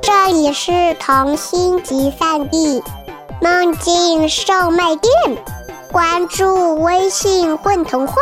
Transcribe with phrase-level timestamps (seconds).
[0.00, 2.82] 这里是童心集散地，
[3.42, 5.12] 梦境售卖店。
[5.92, 8.14] 关注微信“混童话”，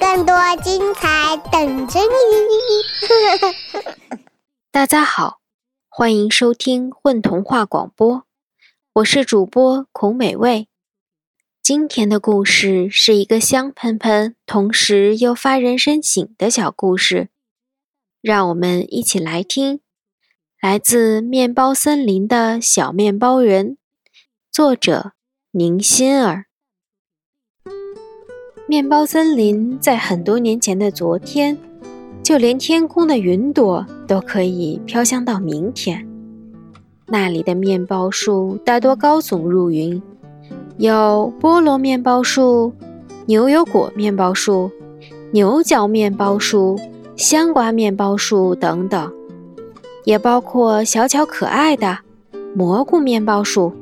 [0.00, 2.06] 更多精彩等着你。
[4.72, 5.40] 大家好，
[5.90, 8.24] 欢迎收听“混童话”广播，
[8.94, 10.68] 我是主播孔美味。
[11.62, 17.28] 今天的故事是一个香喷喷，同时又发人深省的小故事，
[18.22, 19.80] 让我们一起来听。
[20.64, 23.76] 来自面包森林的小面包人，
[24.50, 25.12] 作者
[25.50, 26.46] 宁心儿。
[28.66, 31.58] 面包森林在很多年前的昨天，
[32.22, 36.08] 就连天空的云朵都可以飘香到明天。
[37.08, 40.02] 那里的面包树大多高耸入云，
[40.78, 42.72] 有菠萝面包树、
[43.26, 44.70] 牛油果面包树、
[45.30, 46.80] 牛角面包树、
[47.16, 49.12] 香瓜面包树等等。
[50.04, 51.98] 也包括小巧可爱的
[52.54, 53.72] 蘑菇面包树，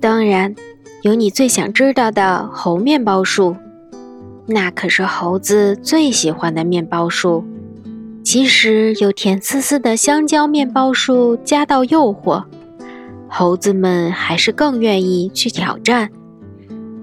[0.00, 0.54] 当然
[1.02, 3.56] 有你最想知道的猴面包树，
[4.46, 7.44] 那可是猴子最喜欢的面包树。
[8.24, 12.44] 即使有甜丝丝的香蕉面包树加到诱惑，
[13.26, 16.10] 猴子们还是更愿意去挑战，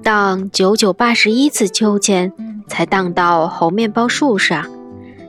[0.03, 2.31] 荡九九八十一次秋千
[2.67, 4.74] 才荡到猴面包树上。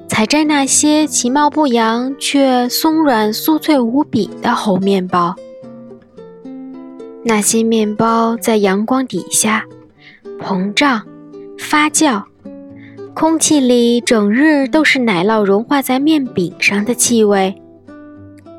[0.09, 5.35] 采摘那些其貌不扬却松软酥脆无比的猴面包，
[7.25, 9.67] 那些面包在阳光底下
[10.41, 11.03] 膨胀、
[11.59, 12.23] 发酵，
[13.15, 17.61] 空气里整日都是奶酪融化在面饼上的气味，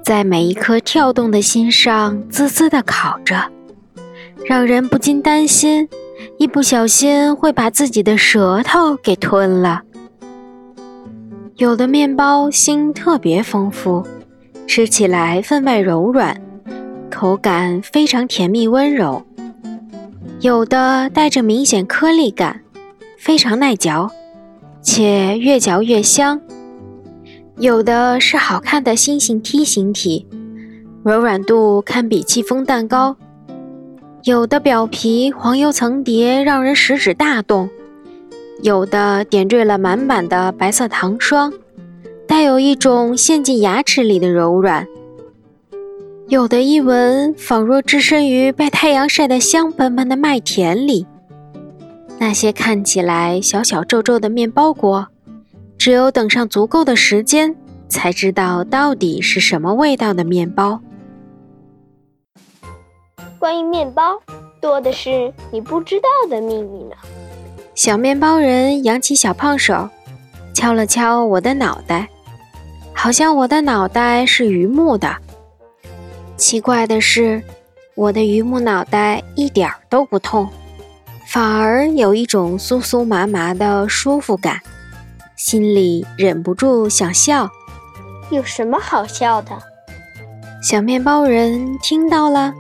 [0.04, 3.50] 在每一颗跳动的心上滋滋地烤着，
[4.46, 5.90] 让人不禁担心，
[6.38, 9.82] 一不小心会把自己的舌头给吞了。
[11.58, 14.06] 有的面包芯特别丰富，
[14.68, 16.40] 吃起来分外柔软，
[17.10, 19.24] 口感非常甜蜜温柔；
[20.40, 22.62] 有的带着明显颗粒感，
[23.18, 24.12] 非常耐嚼，
[24.84, 26.40] 且越嚼越香；
[27.58, 30.28] 有的是好看的心形梯形体，
[31.04, 33.16] 柔软度堪比戚风蛋糕；
[34.26, 37.68] 有的表皮黄油层叠，让人食指大动。
[38.64, 41.54] 有的点缀了满满的白色糖霜，
[42.28, 44.86] 带有一种陷进牙齿里的柔软；
[46.28, 51.06] 有的一闻仿若置身于被太阳晒得香喷喷的麦田里。
[52.20, 55.08] 那些看起来小小皱皱的面包果，
[55.78, 57.56] 只有等上足够的时间，
[57.88, 60.82] 才知道到底是什么味道的面包。
[63.38, 64.20] 关于面包，
[64.60, 66.96] 多的是你不知道的秘密呢。
[67.78, 69.88] 小面包人扬起小胖手，
[70.52, 72.10] 敲了敲我的脑袋，
[72.92, 75.16] 好像我的脑袋是榆木的。
[76.38, 77.44] 奇怪的是，
[77.94, 80.50] 我的榆木脑袋一点儿都不痛，
[81.28, 84.60] 反而有一种酥酥麻麻的舒服感，
[85.36, 87.48] 心里忍不住想笑。
[88.32, 89.52] 有什么好笑的？
[90.64, 92.52] 小面包人听到了，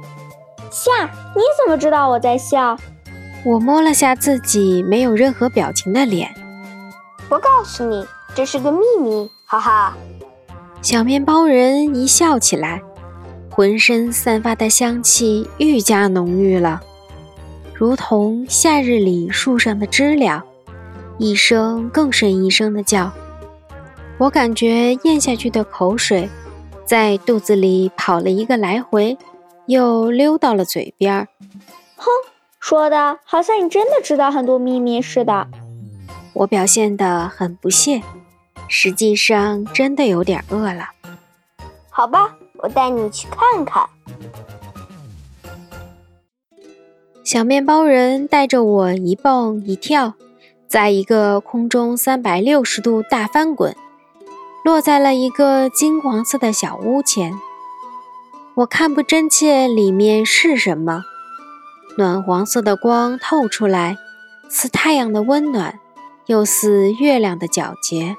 [0.69, 0.91] 笑？
[1.35, 2.77] 你怎么知道我在笑？
[3.47, 6.29] 我摸了下自己没有任何表情的脸。
[7.29, 9.95] 我告诉你，这是个秘密，哈哈。
[10.81, 12.81] 小面包人一笑起来，
[13.49, 16.81] 浑身散发的香气愈加浓郁了，
[17.73, 20.43] 如同夏日里树上的知了，
[21.17, 23.09] 一声更胜一声的叫。
[24.17, 26.29] 我感觉咽下去的口水
[26.83, 29.17] 在肚子里跑了一个来回，
[29.67, 31.29] 又溜到了嘴边儿。
[31.95, 32.11] 哼。
[32.59, 35.47] 说的好像你真的知道很多秘密似的。
[36.33, 38.01] 我表现得很不屑，
[38.67, 40.89] 实际上真的有点饿了。
[41.89, 43.87] 好吧，我带你去看看。
[47.23, 50.13] 小面包人带着我一蹦一跳，
[50.67, 53.75] 在一个空中三百六十度大翻滚，
[54.63, 57.37] 落在了一个金黄色的小屋前。
[58.55, 61.03] 我看不真切里面是什么。
[61.97, 63.97] 暖黄色的光透出来，
[64.49, 65.79] 似太阳的温暖，
[66.27, 68.15] 又似月亮的皎洁。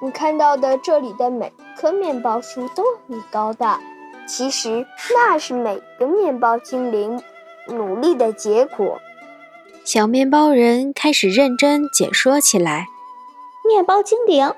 [0.00, 3.80] 你看到的这里的每棵面包树都很高大，
[4.26, 7.20] 其实那是每个面包精灵
[7.66, 9.00] 努力的结果。
[9.84, 12.86] 小面包人开始认真解说起来。
[13.66, 14.52] 面包精灵，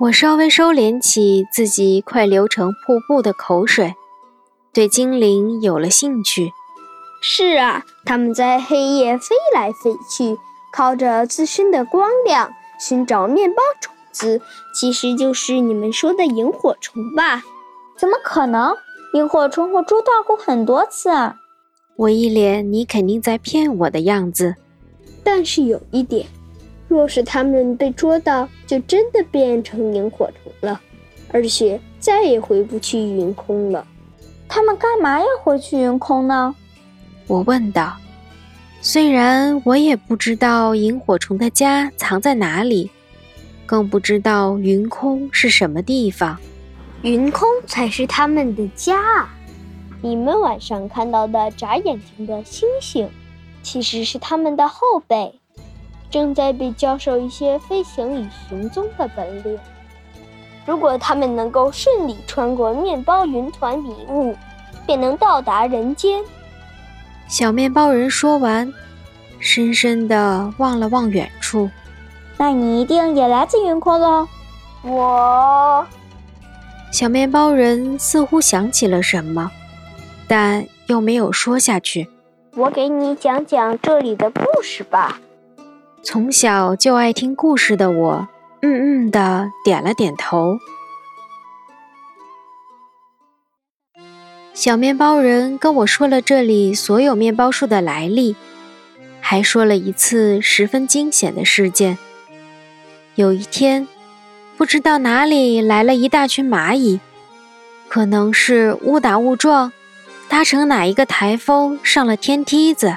[0.00, 3.94] 我稍微收敛起自己快流成瀑布的口水，
[4.72, 6.52] 对精灵有了兴趣。
[7.28, 10.38] 是啊，它们在黑夜飞来飞去，
[10.72, 14.40] 靠着自身的光亮寻找面包种子，
[14.72, 17.42] 其实就是你们说的萤火虫吧？
[17.98, 18.76] 怎么可能？
[19.14, 21.34] 萤火虫我捉到过很多次啊！
[21.96, 24.54] 我一脸你肯定在骗我的样子。
[25.24, 26.28] 但是有一点，
[26.86, 30.80] 若是它们被捉到，就真的变成萤火虫了，
[31.32, 33.84] 而且再也回不去云空了。
[34.48, 36.54] 他们干嘛要回去云空呢？
[37.26, 37.96] 我问道。
[38.80, 42.90] 虽然我也不知道萤火虫的家藏在哪里，
[43.64, 46.38] 更不知道云空是什么地方。
[47.02, 49.28] 云空才是他们的家。
[50.02, 53.08] 你们晚上看到的眨眼睛的星星，
[53.62, 55.34] 其实是他们的后辈，
[56.10, 59.58] 正在被教授一些飞行与行踪的本领。
[60.64, 64.36] 如果他们能够顺利穿过面包云团迷雾，
[64.86, 66.22] 便能到达人间。
[67.28, 68.72] 小面包人说完，
[69.40, 71.68] 深深地望了望远处。
[72.38, 74.28] 那你一定也来自云空喽？
[74.82, 75.86] 我。
[76.92, 79.50] 小面包人似乎想起了什么，
[80.28, 82.08] 但又没有说下去。
[82.54, 85.20] 我给你讲讲这里的故事吧。
[86.02, 88.28] 从小就爱听故事的我，
[88.62, 90.56] 嗯嗯的点了点头。
[94.56, 98.34] 小面包人跟我说了这里所有面包树的来历，
[99.20, 101.98] 还说了一次十分惊险的事件。
[103.16, 103.86] 有一天。
[104.56, 106.98] 不知道哪里来了一大群蚂蚁，
[107.88, 109.70] 可能是误打误撞，
[110.30, 112.96] 搭乘哪一个台风上了天梯子。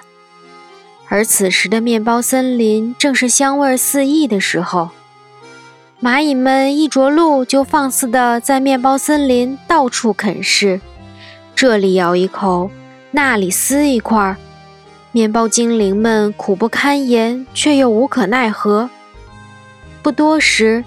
[1.09, 4.91] 而此时的面包森林正是香味四溢的时候，
[6.01, 10.79] 蚂蚁们一着陆就放肆地在面包森林到处啃食，
[11.59, 12.71] 这里咬一口，
[13.11, 14.37] 那里撕一块。
[15.11, 18.89] 面包精灵们苦不堪言，却又无可奈何。
[20.01, 20.85] 不多时。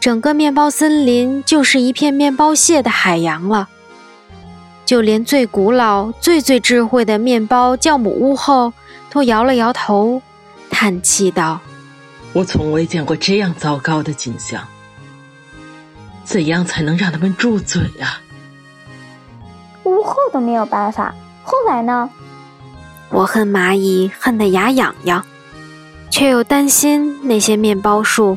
[0.00, 3.68] 整个面包森林就是一片面包屑的海洋了。
[4.86, 8.72] 就连最古老、最最智慧的面包酵母屋后
[9.10, 10.22] 都摇了摇头，
[10.70, 11.60] 叹气道
[12.32, 14.66] ：“我从未见过这样糟糕的景象。
[16.24, 18.22] 怎样才能让他们住嘴啊？”
[19.88, 21.14] 屋后都没有办法。
[21.42, 22.10] 后来呢？
[23.10, 25.24] 我恨蚂蚁，恨得牙痒痒，
[26.10, 28.36] 却又担心那些面包树。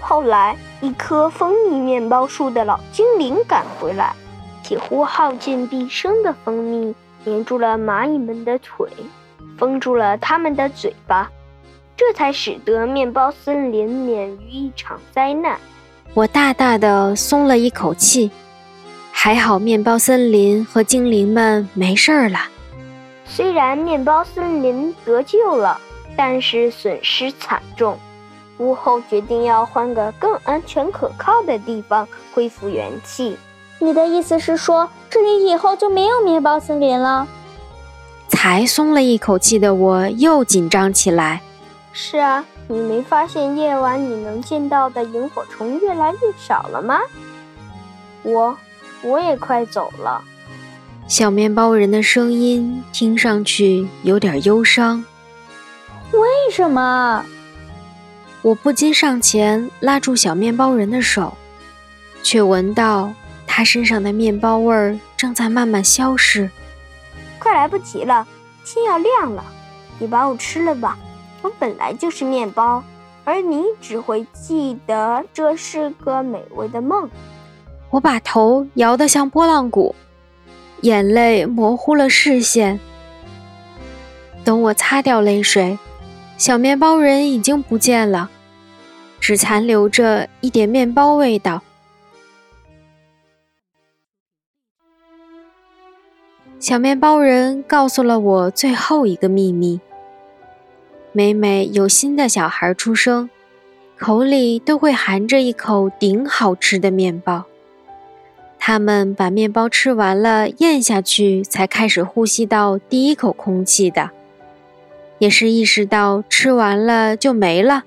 [0.00, 4.14] 后来，一棵蜂蜜面包树的老精灵赶回来，
[4.62, 6.94] 几乎耗尽毕生的蜂蜜
[7.26, 8.88] 粘住了蚂蚁们的腿，
[9.58, 11.30] 封住了它们的嘴巴，
[11.98, 15.58] 这才使得面包森林免于一场灾难。
[16.14, 18.30] 我大大的松了一口气，
[19.10, 22.38] 还好面包森林和精灵们没事儿了。
[23.26, 25.78] 虽然面包森林得救了，
[26.16, 27.98] 但是损失惨重。
[28.58, 33.36] 屋后决定要换个更安全可靠的地方恢复元气。
[33.80, 37.26] 你的意思是说，这里以后就没有面包森林了？
[38.28, 41.42] 才松了一口气的我又紧张起来。
[42.00, 47.00] 是啊，你没发现夜晚你能见到的萤火虫越来越少了吗？
[48.22, 48.56] 我，
[49.02, 50.22] 我也快走了。
[51.08, 55.04] 小面包人的声音听上去有点忧伤。
[56.12, 56.20] 为
[56.52, 57.26] 什么？
[58.42, 61.36] 我不禁上前拉住小面包人的手，
[62.22, 63.12] 却闻到
[63.44, 66.48] 他身上的面包味儿正在慢慢消失。
[67.40, 68.24] 快来不及了，
[68.64, 69.44] 天要亮了，
[69.98, 70.96] 你把我吃了吧！
[71.58, 72.82] 本来就是面包，
[73.24, 77.08] 而你只会记得这是个美味的梦。
[77.90, 79.94] 我把头摇得像拨浪鼓，
[80.82, 82.78] 眼泪模糊了视线。
[84.44, 85.78] 等我擦掉泪水。
[86.36, 88.30] 小面包人已经不见了，
[89.18, 91.62] 只残留着一点面包味道。
[96.60, 99.80] 小面包人告诉了我最后一个秘密：
[101.12, 103.30] 每每有新的小孩出生，
[103.98, 107.44] 口里都会含着一口顶好吃的面包。
[108.58, 114.10] 他们把面包吃完了，咽下去，才开始呼吸到第一口空气的。
[115.18, 117.84] 也是意识到吃完了就没了，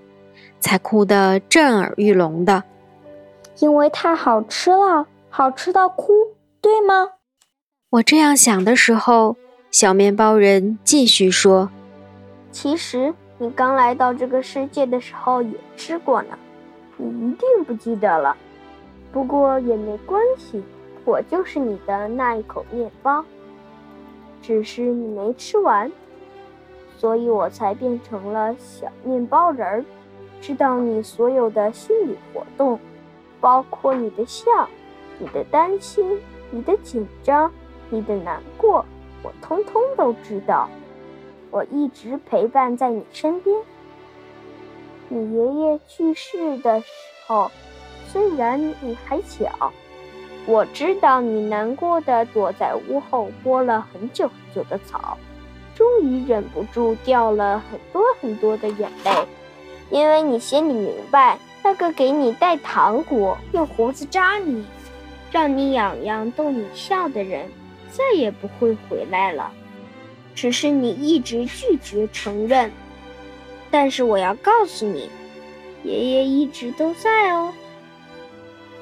[0.59, 2.63] 才哭得震耳欲聋的。
[3.59, 6.11] 因为太好吃了，好吃到哭，
[6.59, 7.09] 对吗？
[7.91, 9.37] 我这样想的时候，
[9.69, 11.69] 小面包人继续说
[12.51, 16.37] ：“其实你刚来到这个世界的时候也吃过呢，
[16.97, 18.35] 你一定不记得了。
[19.11, 20.63] 不过也没关系，
[21.05, 23.23] 我就是你的那一口面包，
[24.41, 25.91] 只是你没吃完。”
[26.97, 29.83] 所以我才变成了小面包人儿，
[30.39, 32.79] 知道你所有的心理活动，
[33.39, 34.51] 包括你的笑、
[35.17, 36.19] 你的担心、
[36.51, 37.51] 你的紧张、
[37.89, 38.85] 你的难过，
[39.23, 40.69] 我通通都知道。
[41.51, 43.55] 我一直陪伴在你身边。
[45.09, 46.87] 你爷爷去世的时
[47.27, 47.51] 候，
[48.07, 49.71] 虽然你还小，
[50.45, 55.17] 我知道你难过的躲在屋后拨了很久很久的草，
[55.75, 59.11] 终于忍不住掉了很多很多的眼泪，
[59.89, 64.65] 因为你心里明白，那个给你带糖果、用胡子扎你、
[65.29, 67.49] 让你痒痒、逗你笑的人，
[67.91, 69.51] 再也不会回来了。
[70.41, 72.71] 只是你一直拒绝承认，
[73.69, 75.07] 但是我要告诉你，
[75.83, 77.53] 爷爷一直都在哦。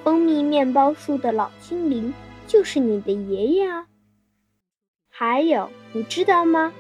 [0.02, 2.14] 蜂蜜面包树的老精灵
[2.48, 3.88] 就是你的爷爷啊。
[5.10, 6.72] 还有，你知道吗？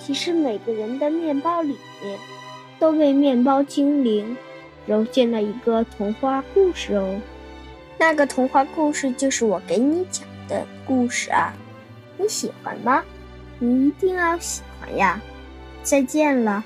[0.00, 2.18] 其实每个人的面包里面，
[2.80, 4.36] 都被面包精灵
[4.88, 7.20] 揉进了一个童话故事哦。
[7.96, 11.54] 那个童话故事就是我给你讲的故事啊，
[12.18, 13.04] 你喜欢吗？
[13.58, 15.20] 你一定要喜欢呀！
[15.82, 16.64] 再见了，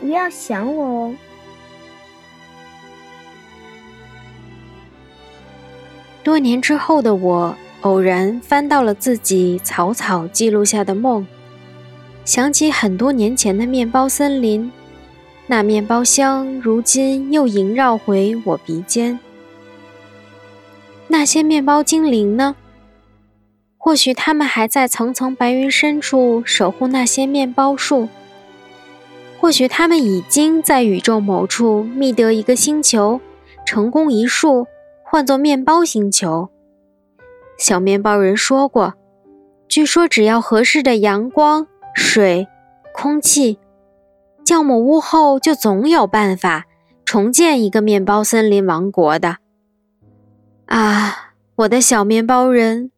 [0.00, 1.14] 不要想我哦。
[6.22, 11.26] 多年之后的我，偶然翻到了自己草草记录下的梦，
[12.26, 14.70] 想起很多年前的面包森林，
[15.46, 19.18] 那面包香如今又萦绕回我鼻尖。
[21.08, 22.54] 那些面包精灵呢？
[23.82, 28.10] 或许他们还在层层白云深处守护那些面包树，
[29.40, 33.22] 或许他们已经在宇宙某处觅得一个星球，
[33.64, 34.66] 成功一树，
[35.02, 36.50] 唤作面包星球。
[37.56, 38.92] 小面包人说过，
[39.66, 42.46] 据说只要合适的阳光、水、
[42.92, 43.58] 空气，
[44.44, 46.66] 酵母屋后就总有办法
[47.06, 49.38] 重建一个面包森林王国的。
[50.66, 52.90] 啊，我的小面包人！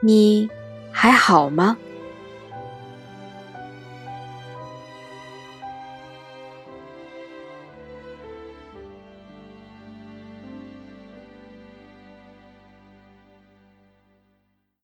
[0.00, 0.48] 你
[0.90, 1.76] 还好吗？